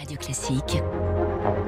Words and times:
Radio 0.00 0.16
Classique. 0.16 1.19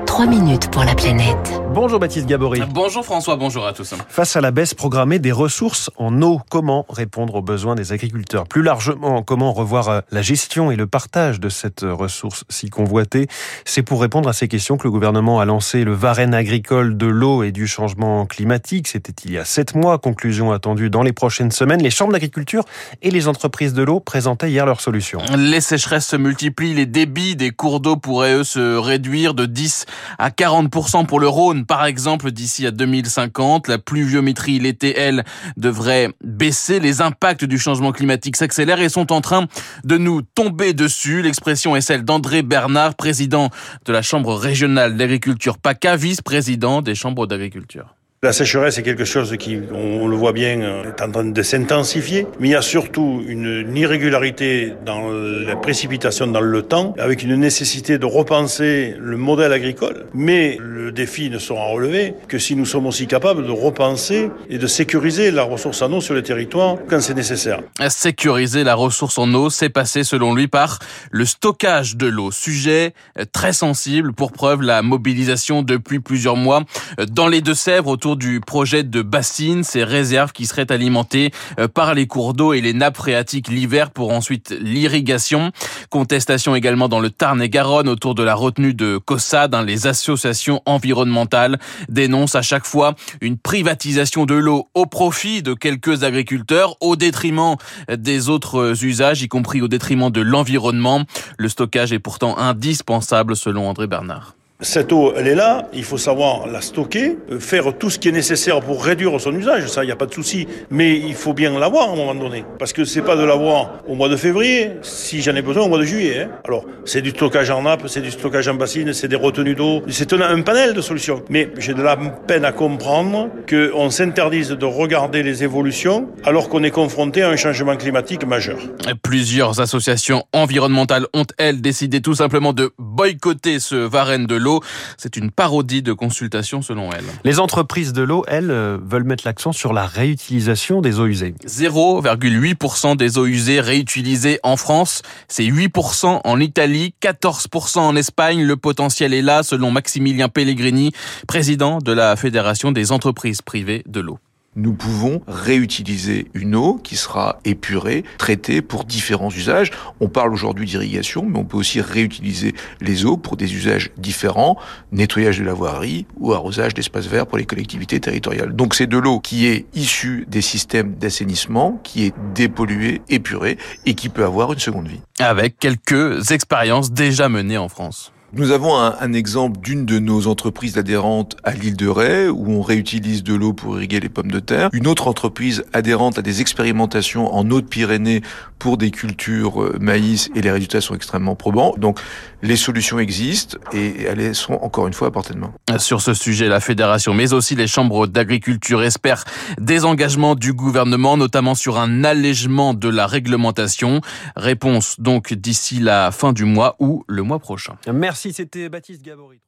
3 0.06 0.26
minutes 0.26 0.70
pour 0.70 0.84
la 0.84 0.94
planète. 0.94 1.62
Bonjour 1.72 1.98
Baptiste 1.98 2.26
Gabory. 2.26 2.60
Bonjour 2.68 3.02
François, 3.02 3.36
bonjour 3.36 3.66
à 3.66 3.72
tous. 3.72 3.94
Face 4.08 4.36
à 4.36 4.42
la 4.42 4.50
baisse 4.50 4.74
programmée 4.74 5.18
des 5.18 5.32
ressources 5.32 5.90
en 5.96 6.20
eau, 6.20 6.40
comment 6.50 6.84
répondre 6.90 7.36
aux 7.36 7.42
besoins 7.42 7.74
des 7.74 7.92
agriculteurs? 7.92 8.46
Plus 8.46 8.62
largement, 8.62 9.22
comment 9.22 9.54
revoir 9.54 9.88
euh, 9.88 10.00
la 10.10 10.20
gestion 10.20 10.70
et 10.70 10.76
le 10.76 10.86
partage 10.86 11.40
de 11.40 11.48
cette 11.48 11.80
ressource 11.82 12.44
si 12.50 12.68
convoitée? 12.68 13.26
C'est 13.64 13.82
pour 13.82 14.02
répondre 14.02 14.28
à 14.28 14.34
ces 14.34 14.48
questions 14.48 14.76
que 14.76 14.84
le 14.84 14.90
gouvernement 14.90 15.40
a 15.40 15.46
lancé 15.46 15.82
le 15.82 15.94
Varenne 15.94 16.34
agricole 16.34 16.98
de 16.98 17.06
l'eau 17.06 17.42
et 17.42 17.50
du 17.50 17.66
changement 17.66 18.26
climatique. 18.26 18.88
C'était 18.88 19.14
il 19.24 19.32
y 19.32 19.38
a 19.38 19.46
sept 19.46 19.74
mois. 19.74 19.98
Conclusion 19.98 20.52
attendue 20.52 20.90
dans 20.90 21.02
les 21.02 21.14
prochaines 21.14 21.52
semaines. 21.52 21.82
Les 21.82 21.90
chambres 21.90 22.12
d'agriculture 22.12 22.64
et 23.00 23.10
les 23.10 23.28
entreprises 23.28 23.72
de 23.72 23.82
l'eau 23.82 23.98
présentaient 23.98 24.50
hier 24.50 24.66
leurs 24.66 24.82
solutions. 24.82 25.20
Les 25.38 25.62
sécheresses 25.62 26.08
se 26.08 26.16
multiplient, 26.16 26.74
les 26.74 26.86
débits 26.86 27.34
des 27.34 27.50
cours 27.50 27.80
d'eau 27.80 27.96
pourraient 27.96 28.34
eux 28.34 28.44
se 28.44 28.76
réduire 28.76 29.32
de 29.32 29.46
10 29.46 29.71
à 30.18 30.30
40% 30.30 31.06
pour 31.06 31.20
le 31.20 31.28
Rhône, 31.28 31.66
par 31.66 31.84
exemple, 31.84 32.30
d'ici 32.30 32.66
à 32.66 32.70
2050. 32.70 33.68
La 33.68 33.78
pluviométrie, 33.78 34.58
l'été, 34.58 34.96
elle, 34.98 35.24
devrait 35.56 36.10
baisser. 36.22 36.80
Les 36.80 37.00
impacts 37.00 37.44
du 37.44 37.58
changement 37.58 37.92
climatique 37.92 38.36
s'accélèrent 38.36 38.80
et 38.80 38.88
sont 38.88 39.12
en 39.12 39.20
train 39.20 39.46
de 39.84 39.98
nous 39.98 40.22
tomber 40.22 40.74
dessus. 40.74 41.22
L'expression 41.22 41.76
est 41.76 41.80
celle 41.80 42.04
d'André 42.04 42.42
Bernard, 42.42 42.94
président 42.94 43.50
de 43.84 43.92
la 43.92 44.02
Chambre 44.02 44.34
régionale 44.34 44.96
d'agriculture 44.96 45.58
PACA, 45.58 45.96
vice-président 45.96 46.82
des 46.82 46.94
chambres 46.94 47.26
d'agriculture. 47.26 47.94
La 48.24 48.32
sécheresse 48.32 48.78
est 48.78 48.84
quelque 48.84 49.04
chose 49.04 49.36
qui, 49.36 49.58
on, 49.74 50.06
le 50.06 50.14
voit 50.14 50.30
bien, 50.30 50.60
euh, 50.60 50.84
est 50.84 51.02
en 51.02 51.10
train 51.10 51.24
de 51.24 51.42
s'intensifier, 51.42 52.28
mais 52.38 52.50
il 52.50 52.50
y 52.52 52.54
a 52.54 52.62
surtout 52.62 53.20
une, 53.26 53.76
irrégularité 53.76 54.74
dans 54.86 55.10
la 55.10 55.56
précipitation 55.56 56.28
dans 56.28 56.40
le 56.40 56.62
temps, 56.62 56.94
avec 57.00 57.24
une 57.24 57.34
nécessité 57.34 57.98
de 57.98 58.06
repenser 58.06 58.94
le 58.96 59.16
modèle 59.16 59.52
agricole. 59.52 60.06
Mais 60.14 60.56
le 60.60 60.92
défi 60.92 61.30
ne 61.30 61.38
sera 61.40 61.64
relevé 61.64 62.14
que 62.28 62.38
si 62.38 62.54
nous 62.54 62.64
sommes 62.64 62.86
aussi 62.86 63.08
capables 63.08 63.44
de 63.44 63.50
repenser 63.50 64.30
et 64.48 64.58
de 64.58 64.68
sécuriser 64.68 65.32
la 65.32 65.42
ressource 65.42 65.82
en 65.82 65.92
eau 65.92 66.00
sur 66.00 66.14
les 66.14 66.22
territoires 66.22 66.76
quand 66.88 67.00
c'est 67.00 67.14
nécessaire. 67.14 67.58
Sécuriser 67.88 68.62
la 68.62 68.76
ressource 68.76 69.18
en 69.18 69.34
eau, 69.34 69.50
c'est 69.50 69.68
passé 69.68 70.04
selon 70.04 70.32
lui 70.32 70.46
par 70.46 70.78
le 71.10 71.24
stockage 71.24 71.96
de 71.96 72.06
l'eau, 72.06 72.30
sujet 72.30 72.94
très 73.32 73.52
sensible 73.52 74.12
pour 74.12 74.30
preuve 74.30 74.62
la 74.62 74.82
mobilisation 74.82 75.62
depuis 75.62 75.98
plusieurs 75.98 76.36
mois 76.36 76.62
dans 77.10 77.26
les 77.26 77.40
Deux-Sèvres 77.40 77.88
autour 77.88 78.11
du 78.16 78.40
projet 78.40 78.82
de 78.82 79.02
bassines, 79.02 79.64
ces 79.64 79.84
réserves 79.84 80.32
qui 80.32 80.46
seraient 80.46 80.70
alimentées 80.70 81.30
euh, 81.58 81.68
par 81.68 81.94
les 81.94 82.06
cours 82.06 82.34
d'eau 82.34 82.52
et 82.52 82.60
les 82.60 82.72
nappes 82.72 82.96
phréatiques 82.96 83.48
l'hiver 83.48 83.90
pour 83.90 84.12
ensuite 84.12 84.54
l'irrigation. 84.60 85.52
Contestation 85.90 86.54
également 86.54 86.88
dans 86.88 87.00
le 87.00 87.10
Tarn 87.10 87.40
et 87.42 87.48
Garonne 87.48 87.88
autour 87.88 88.14
de 88.14 88.22
la 88.22 88.34
retenue 88.34 88.74
de 88.74 88.98
Cossade. 88.98 89.54
Hein. 89.54 89.64
Les 89.64 89.86
associations 89.86 90.62
environnementales 90.66 91.58
dénoncent 91.88 92.34
à 92.34 92.42
chaque 92.42 92.66
fois 92.66 92.94
une 93.20 93.38
privatisation 93.38 94.26
de 94.26 94.34
l'eau 94.34 94.68
au 94.74 94.86
profit 94.86 95.42
de 95.42 95.54
quelques 95.54 96.04
agriculteurs 96.04 96.76
au 96.80 96.96
détriment 96.96 97.56
des 97.90 98.28
autres 98.28 98.84
usages, 98.84 99.22
y 99.22 99.28
compris 99.28 99.62
au 99.62 99.68
détriment 99.68 100.10
de 100.10 100.20
l'environnement. 100.20 101.02
Le 101.38 101.48
stockage 101.48 101.92
est 101.92 101.98
pourtant 101.98 102.38
indispensable 102.38 103.36
selon 103.36 103.68
André 103.68 103.86
Bernard. 103.86 104.34
Cette 104.64 104.92
eau, 104.92 105.12
elle 105.16 105.26
est 105.26 105.34
là, 105.34 105.68
il 105.74 105.82
faut 105.82 105.98
savoir 105.98 106.46
la 106.46 106.60
stocker, 106.60 107.18
euh, 107.32 107.40
faire 107.40 107.76
tout 107.76 107.90
ce 107.90 107.98
qui 107.98 108.08
est 108.08 108.12
nécessaire 108.12 108.60
pour 108.60 108.84
réduire 108.84 109.20
son 109.20 109.34
usage, 109.34 109.66
ça, 109.66 109.82
il 109.82 109.86
n'y 109.86 109.92
a 109.92 109.96
pas 109.96 110.06
de 110.06 110.14
souci. 110.14 110.46
Mais 110.70 110.96
il 110.96 111.14
faut 111.14 111.34
bien 111.34 111.58
l'avoir 111.58 111.88
à 111.88 111.92
un 111.92 111.96
moment 111.96 112.14
donné. 112.14 112.44
Parce 112.60 112.72
que 112.72 112.84
c'est 112.84 113.02
pas 113.02 113.16
de 113.16 113.24
l'avoir 113.24 113.82
au 113.88 113.96
mois 113.96 114.08
de 114.08 114.14
février, 114.14 114.70
si 114.82 115.20
j'en 115.20 115.34
ai 115.34 115.42
besoin 115.42 115.64
au 115.64 115.68
mois 115.68 115.78
de 115.78 115.84
juillet. 115.84 116.28
Hein. 116.28 116.30
Alors, 116.46 116.64
c'est 116.84 117.02
du 117.02 117.10
stockage 117.10 117.50
en 117.50 117.62
nappe, 117.62 117.88
c'est 117.88 118.02
du 118.02 118.12
stockage 118.12 118.46
en 118.46 118.54
bassine, 118.54 118.92
c'est 118.92 119.08
des 119.08 119.16
retenues 119.16 119.56
d'eau, 119.56 119.82
c'est 119.88 120.12
un, 120.12 120.42
panel 120.42 120.74
de 120.74 120.80
solutions. 120.80 121.24
Mais 121.28 121.50
j'ai 121.58 121.74
de 121.74 121.82
la 121.82 121.96
peine 121.96 122.44
à 122.44 122.52
comprendre 122.52 123.30
qu'on 123.50 123.90
s'interdise 123.90 124.50
de 124.50 124.64
regarder 124.64 125.24
les 125.24 125.42
évolutions 125.42 126.06
alors 126.24 126.48
qu'on 126.48 126.62
est 126.62 126.70
confronté 126.70 127.22
à 127.22 127.30
un 127.30 127.36
changement 127.36 127.76
climatique 127.76 128.24
majeur. 128.24 128.58
Plusieurs 129.02 129.60
associations 129.60 130.24
environnementales 130.32 131.06
ont, 131.14 131.26
elles, 131.38 131.60
décidé 131.60 132.00
tout 132.00 132.14
simplement 132.14 132.52
de 132.52 132.70
boycotter 132.78 133.58
ce 133.58 133.74
Varenne 133.74 134.26
de 134.26 134.36
l'eau 134.36 134.51
c'est 134.96 135.16
une 135.16 135.30
parodie 135.30 135.82
de 135.82 135.92
consultation 135.92 136.62
selon 136.62 136.90
elle. 136.92 137.04
Les 137.24 137.40
entreprises 137.40 137.92
de 137.92 138.02
l'eau, 138.02 138.24
elles, 138.28 138.50
euh, 138.50 138.78
veulent 138.84 139.04
mettre 139.04 139.24
l'accent 139.26 139.52
sur 139.52 139.72
la 139.72 139.86
réutilisation 139.86 140.80
des 140.80 140.98
eaux 140.98 141.06
usées. 141.06 141.34
0,8% 141.46 142.96
des 142.96 143.18
eaux 143.18 143.26
usées 143.26 143.60
réutilisées 143.60 144.40
en 144.42 144.56
France, 144.56 145.02
c'est 145.28 145.44
8% 145.44 146.20
en 146.24 146.40
Italie, 146.40 146.94
14% 147.00 147.80
en 147.80 147.96
Espagne. 147.96 148.42
Le 148.42 148.56
potentiel 148.56 149.14
est 149.14 149.22
là 149.22 149.42
selon 149.42 149.70
Maximilien 149.70 150.28
Pellegrini, 150.28 150.92
président 151.26 151.78
de 151.78 151.92
la 151.92 152.16
Fédération 152.16 152.72
des 152.72 152.92
entreprises 152.92 153.42
privées 153.42 153.82
de 153.86 154.00
l'eau 154.00 154.18
nous 154.54 154.74
pouvons 154.74 155.22
réutiliser 155.26 156.28
une 156.34 156.54
eau 156.54 156.74
qui 156.74 156.96
sera 156.96 157.38
épurée, 157.44 158.04
traitée 158.18 158.60
pour 158.60 158.84
différents 158.84 159.30
usages. 159.30 159.70
On 160.00 160.08
parle 160.08 160.32
aujourd'hui 160.32 160.66
d'irrigation, 160.66 161.24
mais 161.24 161.38
on 161.38 161.44
peut 161.44 161.56
aussi 161.56 161.80
réutiliser 161.80 162.54
les 162.80 163.06
eaux 163.06 163.16
pour 163.16 163.36
des 163.36 163.54
usages 163.54 163.90
différents, 163.96 164.58
nettoyage 164.92 165.38
de 165.38 165.44
la 165.44 165.54
voirie 165.54 166.06
ou 166.18 166.32
arrosage 166.32 166.74
d'espaces 166.74 167.06
verts 167.06 167.26
pour 167.26 167.38
les 167.38 167.46
collectivités 167.46 167.98
territoriales. 167.98 168.54
Donc 168.54 168.74
c'est 168.74 168.86
de 168.86 168.98
l'eau 168.98 169.20
qui 169.20 169.46
est 169.46 169.66
issue 169.74 170.26
des 170.28 170.42
systèmes 170.42 170.94
d'assainissement, 170.94 171.80
qui 171.82 172.04
est 172.04 172.14
dépolluée, 172.34 173.00
épurée 173.08 173.56
et 173.86 173.94
qui 173.94 174.08
peut 174.08 174.24
avoir 174.24 174.52
une 174.52 174.58
seconde 174.58 174.88
vie. 174.88 175.00
Avec 175.18 175.58
quelques 175.58 176.30
expériences 176.30 176.92
déjà 176.92 177.28
menées 177.28 177.58
en 177.58 177.68
France. 177.68 178.11
Nous 178.34 178.50
avons 178.50 178.78
un, 178.78 178.96
un 178.98 179.12
exemple 179.12 179.60
d'une 179.60 179.84
de 179.84 179.98
nos 179.98 180.26
entreprises 180.26 180.78
adhérentes 180.78 181.36
à 181.44 181.52
l'île 181.52 181.76
de 181.76 181.86
Ré, 181.86 182.30
où 182.30 182.50
on 182.50 182.62
réutilise 182.62 183.22
de 183.22 183.34
l'eau 183.34 183.52
pour 183.52 183.76
irriguer 183.76 184.00
les 184.00 184.08
pommes 184.08 184.30
de 184.30 184.40
terre. 184.40 184.70
Une 184.72 184.86
autre 184.86 185.06
entreprise 185.06 185.64
adhérente 185.74 186.18
à 186.18 186.22
des 186.22 186.40
expérimentations 186.40 187.34
en 187.34 187.50
Haute-Pyrénées 187.50 188.22
pour 188.58 188.78
des 188.78 188.90
cultures 188.90 189.62
euh, 189.62 189.76
maïs, 189.80 190.30
et 190.34 190.40
les 190.40 190.50
résultats 190.50 190.80
sont 190.80 190.94
extrêmement 190.94 191.34
probants. 191.34 191.74
Donc, 191.76 192.00
les 192.40 192.56
solutions 192.56 192.98
existent 192.98 193.58
et 193.74 194.04
elles 194.04 194.34
sont 194.34 194.54
encore 194.54 194.86
une 194.86 194.94
fois 194.94 195.08
à 195.08 195.10
portée 195.10 195.34
de 195.34 195.38
main. 195.38 195.52
Sur 195.78 196.00
ce 196.00 196.14
sujet, 196.14 196.48
la 196.48 196.60
fédération, 196.60 197.12
mais 197.12 197.34
aussi 197.34 197.54
les 197.54 197.66
chambres 197.66 198.06
d'agriculture 198.06 198.82
espèrent 198.82 199.24
des 199.60 199.84
engagements 199.84 200.36
du 200.36 200.54
gouvernement, 200.54 201.18
notamment 201.18 201.54
sur 201.54 201.78
un 201.78 202.02
allègement 202.02 202.72
de 202.72 202.88
la 202.88 203.06
réglementation. 203.06 204.00
Réponse 204.36 204.98
donc 205.00 205.34
d'ici 205.34 205.80
la 205.80 206.10
fin 206.12 206.32
du 206.32 206.46
mois 206.46 206.76
ou 206.78 207.04
le 207.08 207.22
mois 207.22 207.38
prochain. 207.38 207.74
Merci. 207.92 208.21
Merci, 208.24 208.36
c'était 208.36 208.68
Baptiste 208.68 209.02
Gabory. 209.02 209.40